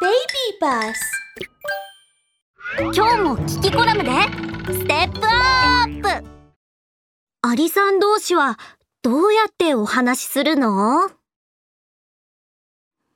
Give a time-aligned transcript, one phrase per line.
[0.00, 0.14] Baby
[0.60, 0.94] Bus
[2.94, 4.10] 今日も聞きコラムで。
[4.72, 6.08] ステップアップ
[7.42, 8.60] アリさん同士は
[9.02, 11.10] どうやってお話しするの？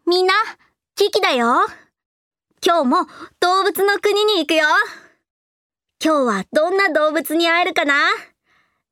[0.09, 0.35] みんな、
[0.97, 1.67] キキだよ。
[2.67, 3.07] 今日も
[3.39, 4.65] 動物の国に行くよ。
[6.05, 7.95] 今日はどんな動物に会えるかな？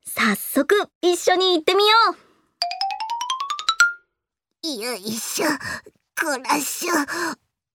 [0.05, 1.93] 早速一緒に行ってみよ
[4.63, 4.81] う。
[4.81, 6.93] よいしょ、こらしょ、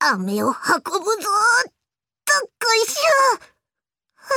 [0.09, 3.57] 飴を運ぶぞどっこいしょ
[4.14, 4.31] は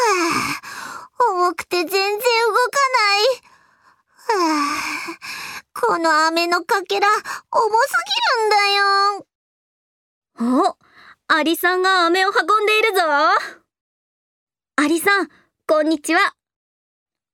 [1.21, 3.39] あ、重くて全然動かない。
[4.15, 7.23] はあ、この飴のかけら、重す
[7.99, 8.57] ぎるんだ
[10.57, 10.69] よ。
[10.69, 10.77] お、
[11.27, 13.01] アリさんが飴を運んでいるぞ。
[14.75, 15.29] アリさん、
[15.67, 16.35] こんにちは。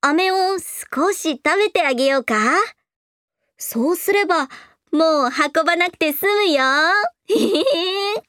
[0.02, 2.36] 飴を少し食べてあげようか
[3.58, 4.49] そうすれば、
[4.92, 6.64] もう運ばなくて済むよ。
[7.28, 8.24] へへへ。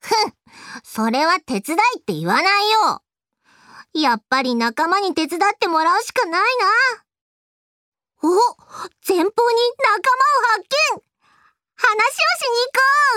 [0.00, 0.34] ふん、
[0.82, 3.02] それは手伝いって言わないよ。
[3.94, 6.44] やっぱり仲間に手伝ってもらうしかないな。
[8.22, 9.32] お前方に仲間を
[10.54, 11.02] 発見
[11.76, 12.48] 話をし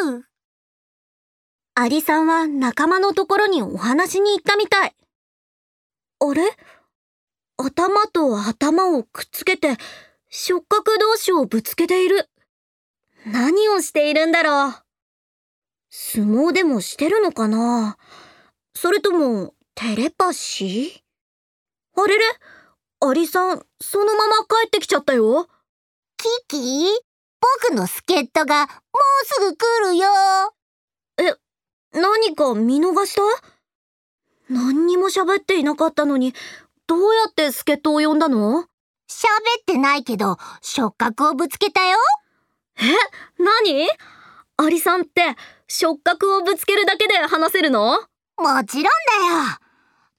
[0.05, 0.25] に行こう
[1.73, 4.95] アリさんは仲間のところにお話に行ったみたい。
[6.19, 6.43] あれ？
[7.57, 9.77] 頭と頭をくっつけて
[10.29, 12.29] 触覚同士をぶつけている。
[13.25, 14.73] 何をしているんだろう。
[15.89, 17.97] 相撲でもしてるのかな。
[18.73, 22.01] それともテレパシー？
[22.01, 22.23] あれれ？
[23.03, 25.47] アリさん、そのまま帰ってきちゃったよ。
[26.17, 26.85] キキ？
[27.69, 30.07] 僕の助っ人がもうすぐ来るよ。
[31.17, 31.35] え、
[31.99, 33.21] 何か見逃した？
[34.49, 36.33] 何にも喋っていなかったのに、
[36.87, 38.63] どうやって助っ人を呼んだの？
[39.09, 39.25] 喋
[39.61, 41.97] ってないけど、触覚をぶつけたよ。
[42.77, 42.83] え？
[43.37, 43.87] 何？
[44.57, 45.35] アリさんって
[45.67, 47.99] 触覚をぶつけるだけで話せるの？
[48.37, 48.89] もちろんだよ。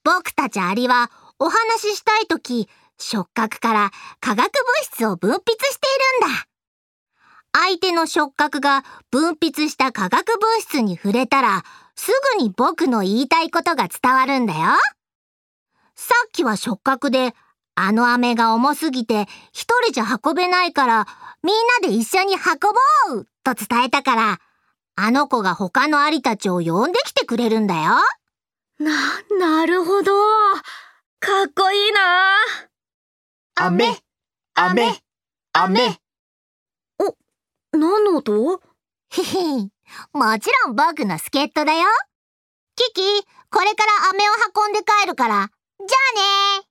[0.04, 4.52] 僕たちアリはお話ししたいとき、触覚から化学物
[4.82, 5.50] 質を分泌して
[6.22, 6.46] いるんだ。
[7.54, 11.64] 相手の触覚が分泌した化学物質に触れたら、
[11.94, 14.60] すぐに僕の言いたいことが伝わるんだよ。
[15.94, 17.34] さっきは触覚で、
[17.74, 21.06] あの飴が重すぎて一人じゃ運べないから、
[21.42, 22.40] みんなで一緒に運
[23.14, 24.40] ぼうと伝えたから、
[24.94, 27.94] あの子が他のアリたちを呼んできてくれるんだよ。
[28.78, 28.92] な、
[29.38, 30.12] なるほど。
[31.18, 32.36] かっこいいな。
[33.54, 33.96] 飴、
[34.54, 35.02] 飴、
[35.52, 36.00] 飴。
[36.98, 37.16] お、
[37.72, 38.60] 何の音？
[39.10, 39.70] へへ、
[40.12, 41.86] もちろん僕の助っ人だよ。
[42.76, 43.02] キキ、
[43.50, 45.96] これから飴を運んで帰るから、じゃ
[46.56, 46.61] あね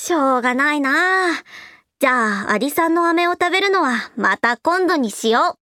[0.00, 1.34] しょうがないな。
[1.98, 5.59] じゃあ、アリさんの飴を食べるのはまた今度にしよう。